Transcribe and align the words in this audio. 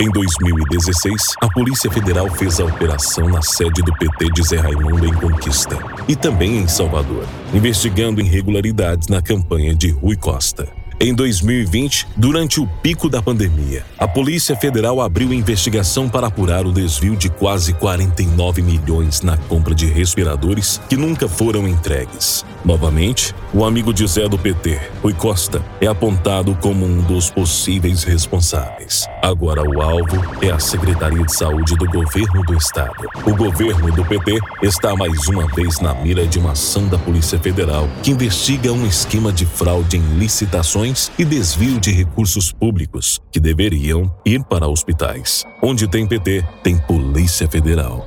Em 0.00 0.10
2016, 0.10 1.34
a 1.40 1.48
Polícia 1.48 1.88
Federal 1.88 2.28
fez 2.28 2.58
a 2.58 2.64
operação 2.64 3.28
na 3.28 3.40
sede 3.40 3.80
do 3.80 3.92
PT 3.94 4.28
de 4.30 4.42
Zé 4.42 4.56
Raimundo 4.56 5.06
em 5.06 5.14
Conquista 5.14 5.78
e 6.08 6.16
também 6.16 6.58
em 6.58 6.66
Salvador, 6.66 7.24
investigando 7.52 8.20
irregularidades 8.20 9.06
na 9.06 9.22
campanha 9.22 9.72
de 9.72 9.90
Rui 9.90 10.16
Costa. 10.16 10.68
Em 11.04 11.12
2020, 11.12 12.06
durante 12.16 12.58
o 12.62 12.66
pico 12.66 13.10
da 13.10 13.20
pandemia, 13.20 13.84
a 13.98 14.08
Polícia 14.08 14.56
Federal 14.56 15.02
abriu 15.02 15.34
investigação 15.34 16.08
para 16.08 16.28
apurar 16.28 16.64
o 16.64 16.72
desvio 16.72 17.14
de 17.14 17.28
quase 17.28 17.74
49 17.74 18.62
milhões 18.62 19.20
na 19.20 19.36
compra 19.36 19.74
de 19.74 19.84
respiradores 19.84 20.80
que 20.88 20.96
nunca 20.96 21.28
foram 21.28 21.68
entregues. 21.68 22.42
Novamente, 22.64 23.34
o 23.52 23.66
amigo 23.66 23.92
de 23.92 24.06
Zé 24.06 24.26
do 24.26 24.38
PT, 24.38 24.80
Rui 25.02 25.12
Costa, 25.12 25.62
é 25.78 25.86
apontado 25.86 26.56
como 26.62 26.86
um 26.86 27.02
dos 27.02 27.28
possíveis 27.28 28.02
responsáveis. 28.02 29.06
Agora 29.22 29.62
o 29.62 29.82
alvo 29.82 30.24
é 30.40 30.50
a 30.50 30.58
Secretaria 30.58 31.22
de 31.22 31.36
Saúde 31.36 31.76
do 31.76 31.84
Governo 31.84 32.42
do 32.46 32.56
Estado. 32.56 33.10
O 33.26 33.36
governo 33.36 33.92
do 33.92 34.02
PT 34.06 34.38
está 34.62 34.96
mais 34.96 35.28
uma 35.28 35.46
vez 35.48 35.80
na 35.80 35.92
mira 35.92 36.26
de 36.26 36.38
uma 36.38 36.52
ação 36.52 36.88
da 36.88 36.96
Polícia 36.96 37.38
Federal 37.38 37.86
que 38.02 38.10
investiga 38.10 38.72
um 38.72 38.86
esquema 38.86 39.30
de 39.30 39.44
fraude 39.44 39.98
em 39.98 40.18
licitações 40.18 40.93
e 41.18 41.24
desvio 41.24 41.80
de 41.80 41.90
recursos 41.90 42.52
públicos 42.52 43.20
que 43.32 43.40
deveriam 43.40 44.14
ir 44.24 44.42
para 44.44 44.68
hospitais. 44.68 45.44
Onde 45.62 45.88
tem 45.88 46.06
PT, 46.06 46.44
tem 46.62 46.78
Polícia 46.78 47.48
Federal. 47.48 48.04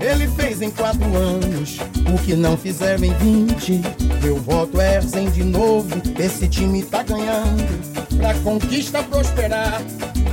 Ele 0.00 0.26
fez 0.36 0.60
em 0.60 0.70
quatro 0.70 1.16
anos 1.16 1.78
o 2.12 2.18
que 2.24 2.34
não 2.34 2.56
fizeram 2.56 3.04
em 3.04 3.14
vinte. 3.14 3.80
Meu 4.22 4.36
voto 4.36 4.80
é 4.80 4.96
Erzen 4.96 5.30
de 5.30 5.44
novo, 5.44 5.90
esse 6.18 6.48
time 6.48 6.82
tá 6.82 7.02
ganhando. 7.02 7.62
Pra 8.18 8.34
conquista 8.40 9.02
prosperar, 9.04 9.80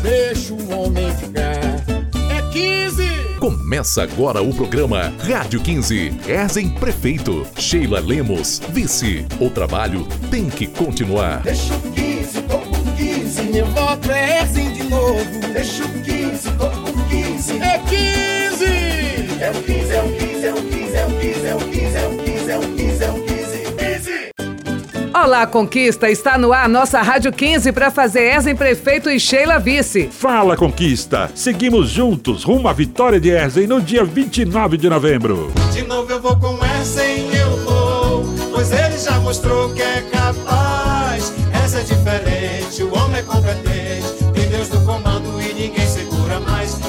deixa 0.01 0.53
o 0.53 0.71
homem 0.71 1.15
ficar. 1.17 1.98
É 2.49 2.51
15! 2.51 3.09
Começa 3.39 4.03
agora 4.03 4.41
o 4.41 4.53
programa 4.53 5.13
Rádio 5.19 5.61
15. 5.61 6.19
Erzen 6.27 6.69
Prefeito. 6.69 7.45
Sheila 7.57 7.99
Lemos, 7.99 8.59
Vice. 8.69 9.25
O 9.39 9.49
trabalho 9.49 10.07
tem 10.31 10.49
que 10.49 10.65
continuar. 10.67 11.41
Deixa 11.43 11.73
o 11.73 11.81
15, 11.91 12.41
tô 12.43 12.57
com 12.57 12.95
15. 12.95 13.43
Meu 13.43 13.65
voto 13.67 14.11
é 14.11 14.41
Erzen 14.41 14.73
de 14.73 14.83
novo. 14.83 15.23
Deixa 15.53 15.85
o 15.85 15.89
15, 16.01 16.18
Olá, 25.29 25.45
Conquista! 25.45 26.09
Está 26.09 26.39
no 26.39 26.51
ar 26.51 26.67
nossa 26.67 27.03
Rádio 27.03 27.31
15 27.31 27.71
para 27.71 27.91
fazer 27.91 28.21
Erzen 28.21 28.55
Prefeito 28.55 29.11
e 29.11 29.19
Sheila 29.19 29.59
Vice. 29.59 30.09
Fala, 30.11 30.57
Conquista! 30.57 31.29
Seguimos 31.35 31.91
juntos 31.91 32.43
rumo 32.43 32.67
à 32.67 32.73
vitória 32.73 33.19
de 33.19 33.29
Erzen 33.29 33.67
no 33.67 33.79
dia 33.79 34.03
29 34.03 34.75
de 34.75 34.89
novembro. 34.89 35.53
De 35.71 35.83
novo 35.83 36.11
eu 36.11 36.19
vou 36.19 36.35
com 36.35 36.57
Erzen, 36.65 37.29
eu 37.31 37.57
vou, 37.57 38.25
pois 38.51 38.71
ele 38.71 38.97
já 38.97 39.19
mostrou 39.19 39.71
que 39.75 39.83
é 39.83 40.01
capaz. 40.11 41.31
Essa 41.63 41.77
é 41.77 41.83
diferente, 41.83 42.81
o 42.81 42.97
homem 42.97 43.19
é 43.19 43.21
competente, 43.21 44.23
tem 44.33 44.49
Deus 44.49 44.69
no 44.69 44.83
comando 44.83 45.39
e 45.39 45.53
ninguém 45.53 45.85
segura 45.85 46.39
mais. 46.39 46.88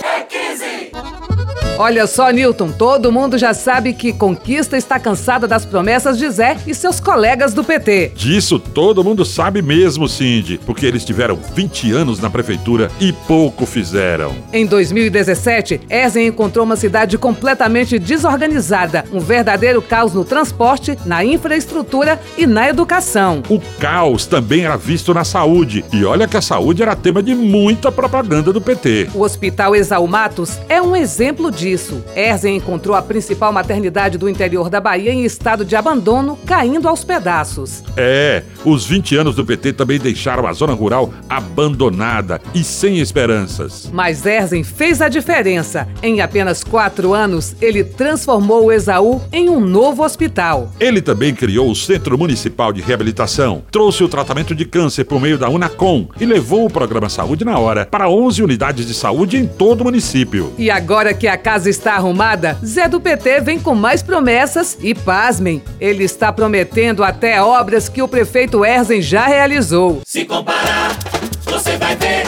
15! 1.81 1.91
Olha 1.91 2.06
só, 2.06 2.28
Newton, 2.28 2.73
todo 2.73 3.11
mundo 3.11 3.39
já 3.39 3.55
sabe 3.55 3.95
que 3.95 4.12
Conquista 4.12 4.77
está 4.77 5.00
cansada 5.00 5.48
das 5.48 5.64
promessas 5.64 6.19
de 6.19 6.28
Zé 6.28 6.59
e 6.67 6.75
seus 6.75 7.00
colegas 7.00 7.55
do 7.55 7.64
PT. 7.64 8.12
Disso 8.14 8.59
todo 8.59 9.03
mundo 9.03 9.25
sabe 9.25 9.62
mesmo, 9.62 10.06
Cindy, 10.06 10.61
porque 10.67 10.84
eles 10.84 11.06
tiveram 11.06 11.39
20 11.55 11.91
anos 11.92 12.20
na 12.20 12.28
prefeitura 12.28 12.91
e 13.01 13.14
pouco 13.14 13.64
fizeram. 13.64 14.35
Em 14.52 14.67
2017, 14.67 15.80
Erzen 15.89 16.27
encontrou 16.27 16.67
uma 16.67 16.77
cidade 16.77 17.17
completamente 17.17 17.98
desorganizada, 17.98 19.07
um 19.11 19.18
verdadeiro 19.18 19.80
caos 19.80 20.12
no 20.12 20.23
transporte, 20.23 20.98
na 21.07 21.24
infraestrutura 21.24 22.20
e 22.36 22.47
na 22.47 22.68
educação. 22.68 23.42
O 23.48 23.58
caos 23.80 24.27
também 24.27 24.67
era 24.67 24.77
visto 24.77 25.14
na 25.14 25.24
saúde, 25.24 25.83
e 25.91 26.05
olha 26.05 26.29
que 26.29 26.36
a 26.36 26.42
saúde 26.42 26.83
era 26.83 26.95
tema 26.95 27.23
de 27.23 27.35
muita 27.35 27.91
propaganda 27.91 28.52
do 28.52 28.61
PT. 28.61 29.08
O 29.14 29.23
Hospital 29.23 29.74
Exaú 29.74 30.07
Matos 30.07 30.58
é 30.68 30.83
um 30.83 30.95
exemplo 30.95 31.51
disso. 31.51 31.70
Erzen 32.14 32.57
encontrou 32.57 32.97
a 32.97 33.03
principal 33.03 33.53
maternidade 33.53 34.19
do 34.19 34.29
interior 34.29 34.69
da 34.69 34.81
Bahia 34.81 35.13
em 35.13 35.25
estado 35.25 35.64
de 35.64 35.77
abandono, 35.77 36.39
caindo 36.47 36.89
aos 36.89 37.05
pedaços. 37.05 37.83
É, 37.97 38.42
os 38.64 38.86
20 38.86 39.17
anos 39.17 39.35
do 39.35 39.45
PT 39.45 39.73
também 39.75 39.98
deixaram 39.98 40.47
a 40.47 40.53
zona 40.53 40.73
rural 40.73 41.13
abandonada 41.29 42.41
e 42.55 42.64
sem 42.64 42.98
esperanças. 42.98 43.91
Mas 43.92 44.25
Erzen 44.25 44.64
fez 44.64 45.01
a 45.01 45.09
diferença. 45.09 45.89
Em 46.03 46.20
apenas 46.20 46.64
quatro 46.64 47.14
anos, 47.14 47.55
ele 47.61 47.85
transformou 47.85 48.67
o 48.67 48.73
Exaú 48.73 49.20
em 49.33 49.48
um 49.48 49.61
novo 49.61 50.03
hospital. 50.03 50.73
Ele 50.79 51.01
também 51.01 51.35
criou 51.35 51.70
o 51.70 51.77
Centro 51.77 52.17
Municipal 52.17 52.73
de 52.73 52.80
Reabilitação, 52.80 53.63
trouxe 53.70 54.03
o 54.05 54.09
tratamento 54.09 54.55
de 54.55 54.64
câncer 54.64 55.05
por 55.05 55.20
meio 55.20 55.39
da 55.39 55.48
Unacom 55.48 56.09
e 56.20 56.25
levou 56.25 56.67
o 56.67 56.70
programa 56.70 57.09
Saúde 57.09 57.45
na 57.45 57.59
Hora 57.59 57.86
para 57.86 58.09
11 58.09 58.42
unidades 58.42 58.86
de 58.86 58.95
saúde 58.95 59.36
em 59.36 59.47
todo 59.47 59.83
o 59.83 59.85
município. 59.85 60.53
E 60.59 60.70
agora 60.70 61.14
que 61.14 61.27
a 61.27 61.36
casa 61.50 61.68
está 61.68 61.94
arrumada, 61.94 62.56
Zé 62.64 62.86
do 62.86 63.00
PT 63.00 63.40
vem 63.40 63.58
com 63.58 63.74
mais 63.74 64.05
promessas 64.05 64.78
e 64.80 64.94
pasmem, 64.94 65.61
ele 65.80 66.05
está 66.05 66.33
prometendo 66.33 67.02
até 67.02 67.42
obras 67.42 67.88
que 67.88 68.00
o 68.00 68.06
prefeito 68.06 68.64
Erzen 68.64 69.02
já 69.02 69.27
realizou. 69.27 70.00
Se 70.06 70.24
comparar, 70.24 70.96
você 71.44 71.77
vai 71.77 71.96
ver. 71.96 72.22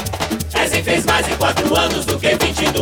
Erzen 0.60 0.82
fez 0.82 1.06
mais 1.06 1.28
em 1.28 1.36
quatro 1.36 1.72
anos 1.78 2.04
do 2.04 2.18
que 2.18 2.34
20 2.34 2.72
do 2.72 2.81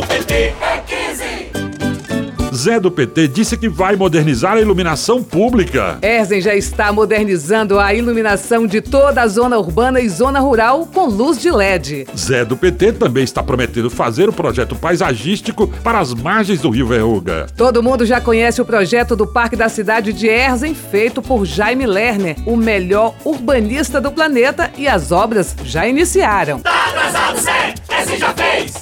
Zé 2.61 2.79
do 2.79 2.91
PT 2.91 3.27
disse 3.27 3.57
que 3.57 3.67
vai 3.67 3.95
modernizar 3.95 4.53
a 4.53 4.61
iluminação 4.61 5.23
pública. 5.23 5.97
Erzen 5.99 6.39
já 6.39 6.53
está 6.53 6.93
modernizando 6.93 7.79
a 7.79 7.91
iluminação 7.91 8.67
de 8.67 8.81
toda 8.81 9.23
a 9.23 9.27
zona 9.27 9.57
urbana 9.57 9.99
e 9.99 10.07
zona 10.07 10.39
rural 10.39 10.85
com 10.85 11.07
luz 11.07 11.41
de 11.41 11.49
LED. 11.49 12.05
Zé 12.15 12.45
do 12.45 12.55
PT 12.55 12.93
também 12.93 13.23
está 13.23 13.41
prometendo 13.41 13.89
fazer 13.89 14.29
o 14.29 14.33
projeto 14.33 14.75
paisagístico 14.75 15.69
para 15.83 15.97
as 15.97 16.13
margens 16.13 16.61
do 16.61 16.69
Rio 16.69 16.85
Verruga. 16.85 17.47
Todo 17.57 17.81
mundo 17.81 18.05
já 18.05 18.21
conhece 18.21 18.61
o 18.61 18.65
projeto 18.65 19.15
do 19.15 19.25
Parque 19.25 19.55
da 19.55 19.67
Cidade 19.67 20.13
de 20.13 20.27
Erzen, 20.27 20.75
feito 20.75 21.19
por 21.19 21.45
Jaime 21.45 21.87
Lerner, 21.87 22.35
o 22.45 22.55
melhor 22.55 23.15
urbanista 23.25 23.99
do 23.99 24.11
planeta, 24.11 24.69
e 24.77 24.87
as 24.87 25.11
obras 25.11 25.55
já 25.63 25.87
iniciaram. 25.87 26.59
Tá 26.59 26.89
atrasado, 26.89 27.39
Zé! 27.39 27.73
Erzen 27.89 28.19
já 28.19 28.31
fez 28.33 28.40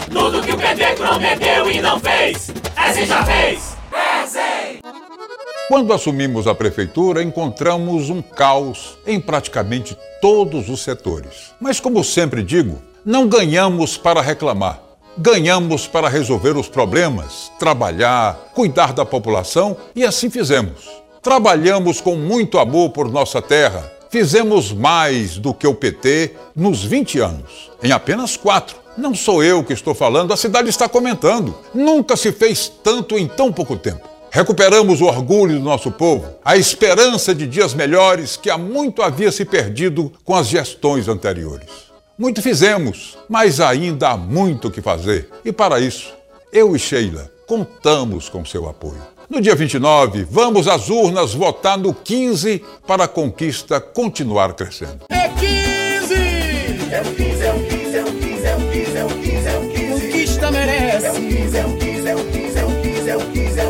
tudo 0.09 0.41
que 0.41 0.51
o 0.51 0.57
PT 0.57 0.95
prometeu 0.95 1.69
e 1.71 1.81
não 1.81 1.99
fez. 1.99 2.51
Erzen 2.77 3.05
já 3.05 3.23
fez! 3.25 3.77
Erzen! 3.93 4.79
Quando 5.67 5.93
assumimos 5.93 6.47
a 6.47 6.55
prefeitura, 6.55 7.21
encontramos 7.21 8.09
um 8.09 8.21
caos 8.21 8.97
em 9.05 9.19
praticamente 9.19 9.95
todos 10.19 10.67
os 10.67 10.81
setores. 10.81 11.53
Mas, 11.61 11.79
como 11.79 12.03
sempre 12.03 12.41
digo, 12.41 12.81
não 13.05 13.27
ganhamos 13.27 13.95
para 13.95 14.21
reclamar. 14.21 14.81
Ganhamos 15.17 15.85
para 15.85 16.09
resolver 16.09 16.55
os 16.57 16.67
problemas, 16.67 17.51
trabalhar, 17.59 18.35
cuidar 18.53 18.93
da 18.93 19.05
população 19.05 19.77
e 19.95 20.03
assim 20.03 20.29
fizemos. 20.29 20.89
Trabalhamos 21.21 22.01
com 22.01 22.15
muito 22.15 22.57
amor 22.57 22.89
por 22.89 23.11
nossa 23.11 23.41
terra. 23.41 23.91
Fizemos 24.09 24.71
mais 24.71 25.37
do 25.37 25.53
que 25.53 25.67
o 25.67 25.75
PT 25.75 26.33
nos 26.55 26.83
20 26.83 27.19
anos, 27.19 27.69
em 27.83 27.91
apenas 27.91 28.35
quatro. 28.35 28.77
Não 28.99 29.15
sou 29.15 29.41
eu 29.41 29.63
que 29.63 29.71
estou 29.71 29.95
falando, 29.95 30.33
a 30.33 30.37
cidade 30.37 30.67
está 30.69 30.89
comentando. 30.89 31.55
Nunca 31.73 32.17
se 32.17 32.33
fez 32.33 32.67
tanto 32.83 33.17
em 33.17 33.27
tão 33.27 33.49
pouco 33.51 33.77
tempo. 33.77 34.07
Recuperamos 34.29 34.99
o 34.99 35.05
orgulho 35.05 35.57
do 35.57 35.63
nosso 35.63 35.89
povo, 35.89 36.27
a 36.43 36.57
esperança 36.57 37.33
de 37.33 37.47
dias 37.47 37.73
melhores 37.73 38.35
que 38.35 38.49
há 38.49 38.57
muito 38.57 39.01
havia 39.01 39.31
se 39.31 39.45
perdido 39.45 40.11
com 40.25 40.35
as 40.35 40.47
gestões 40.47 41.07
anteriores. 41.07 41.69
Muito 42.17 42.41
fizemos, 42.41 43.17
mas 43.29 43.61
ainda 43.61 44.09
há 44.09 44.17
muito 44.17 44.69
que 44.69 44.81
fazer. 44.81 45.29
E 45.45 45.53
para 45.53 45.79
isso, 45.79 46.13
eu 46.51 46.75
e 46.75 46.79
Sheila 46.79 47.31
contamos 47.47 48.27
com 48.27 48.43
seu 48.43 48.67
apoio. 48.67 49.01
No 49.29 49.39
dia 49.39 49.55
29, 49.55 50.27
vamos 50.29 50.67
às 50.67 50.89
urnas 50.89 51.33
votar 51.33 51.77
no 51.77 51.93
15 51.93 52.61
para 52.85 53.05
a 53.05 53.07
conquista 53.07 53.79
continuar 53.79 54.53
crescendo. 54.53 55.05
É 55.09 55.29
15! 55.29 55.48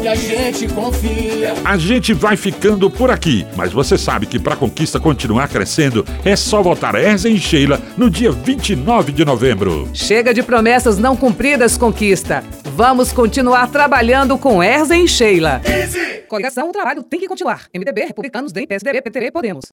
A 0.09 0.15
gente 0.15 0.67
confia. 0.69 1.53
A 1.63 1.77
gente 1.77 2.13
vai 2.13 2.35
ficando 2.35 2.89
por 2.89 3.11
aqui, 3.11 3.45
mas 3.55 3.71
você 3.71 3.95
sabe 3.95 4.25
que 4.25 4.39
para 4.39 4.55
a 4.55 4.57
conquista 4.57 4.99
continuar 4.99 5.47
crescendo 5.47 6.03
é 6.25 6.35
só 6.35 6.63
votar 6.63 6.95
Erzen 6.95 7.35
e 7.35 7.39
Sheila 7.39 7.79
no 7.95 8.09
dia 8.09 8.31
29 8.31 9.11
de 9.11 9.23
novembro. 9.23 9.87
Chega 9.93 10.33
de 10.33 10.41
promessas 10.41 10.97
não 10.97 11.15
cumpridas, 11.15 11.77
Conquista. 11.77 12.43
Vamos 12.75 13.11
continuar 13.11 13.69
trabalhando 13.69 14.35
com 14.37 14.63
Erzen 14.63 15.03
e 15.03 15.07
Sheila. 15.07 15.61
15! 15.63 16.23
Coligação, 16.27 16.69
o 16.69 16.71
trabalho 16.71 17.03
tem 17.03 17.19
que 17.19 17.27
continuar. 17.27 17.67
MDB, 17.75 18.05
Republicanos, 18.05 18.51
DEM, 18.51 18.65
PSDB, 18.65 19.01
PTB, 19.01 19.31
Podemos. 19.31 19.65